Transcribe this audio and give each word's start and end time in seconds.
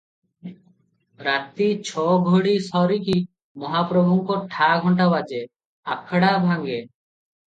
ରାତି 1.27 1.65
ଛଅ 1.89 2.05
ଘଡ଼ି 2.29 2.53
ସରିକି 2.67 3.17
ମହାପ୍ରଭୁଙ୍କ 3.65 4.39
ଠା 4.55 4.69
ଘଣ୍ଟା 4.87 5.09
ବାଜେ, 5.13 5.43
ଆଖଡା 5.97 6.33
ଭାଙ୍ଗେ। 6.47 6.81